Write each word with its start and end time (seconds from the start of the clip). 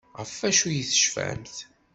Ɣef 0.19 0.31
wacu 0.41 0.65
ay 0.67 0.81
tecfamt? 0.89 1.55